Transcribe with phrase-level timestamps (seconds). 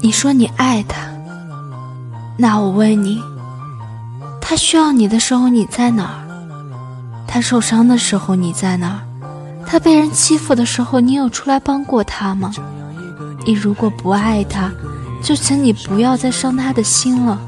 [0.00, 1.08] 你说你爱他
[2.36, 3.22] 那我问你
[4.40, 6.22] 他需要你的时候你在哪儿？
[7.26, 9.00] 他受伤的时候你在哪儿？
[9.66, 12.52] 他被人欺负的时候你有出来帮过他吗？
[13.44, 14.70] 你如果不爱他
[15.22, 17.38] 就请你不要再伤他的心了。